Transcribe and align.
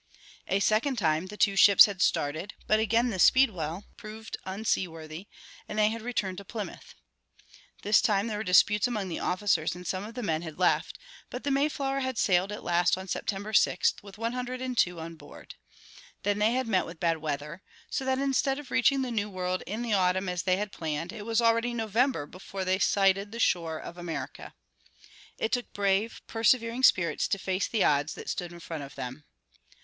A 0.47 0.59
second 0.61 0.95
time 0.95 1.27
the 1.27 1.37
two 1.37 1.55
ships 1.55 1.85
had 1.85 2.01
started, 2.01 2.55
but 2.65 2.79
again 2.79 3.11
the 3.11 3.19
Speedwell 3.19 3.83
proved 3.97 4.35
unseaworthy, 4.47 5.27
and 5.69 5.77
they 5.77 5.89
had 5.89 6.01
returned 6.01 6.39
to 6.39 6.43
Plymouth. 6.43 6.95
This 7.83 8.01
time 8.01 8.25
there 8.25 8.37
were 8.39 8.43
disputes 8.43 8.87
among 8.87 9.09
the 9.09 9.19
officers 9.19 9.75
and 9.75 9.85
some 9.85 10.03
of 10.03 10.15
the 10.15 10.23
men 10.23 10.41
had 10.41 10.57
left, 10.57 10.97
but 11.29 11.43
the 11.43 11.51
Mayflower 11.51 11.99
had 11.99 12.17
sailed 12.17 12.51
at 12.51 12.63
last 12.63 12.97
on 12.97 13.07
September 13.07 13.53
sixth 13.53 14.01
with 14.01 14.17
one 14.17 14.33
hundred 14.33 14.59
and 14.59 14.75
two 14.75 14.99
on 14.99 15.17
board. 15.17 15.53
Then 16.23 16.39
they 16.39 16.53
had 16.53 16.65
met 16.67 16.87
with 16.87 16.99
bad 16.99 17.17
weather, 17.19 17.61
so 17.91 18.03
that 18.03 18.17
instead 18.17 18.57
of 18.57 18.71
reaching 18.71 19.03
the 19.03 19.11
new 19.11 19.29
world 19.29 19.61
in 19.67 19.83
the 19.83 19.93
autumn 19.93 20.27
as 20.27 20.41
they 20.41 20.57
had 20.57 20.71
planned, 20.71 21.13
it 21.13 21.27
was 21.27 21.41
already 21.43 21.75
November 21.75 22.25
before 22.25 22.65
they 22.65 22.79
sighted 22.79 23.31
the 23.31 23.39
shore 23.39 23.77
of 23.77 23.99
America. 23.99 24.55
It 25.37 25.51
took 25.51 25.71
brave, 25.73 26.23
persevering 26.25 26.81
spirits 26.81 27.27
to 27.27 27.37
face 27.37 27.67
the 27.67 27.83
odds 27.83 28.15
that 28.15 28.29
stood 28.31 28.51
in 28.51 28.59
front 28.59 28.81
of 28.81 28.95
them. 28.95 29.25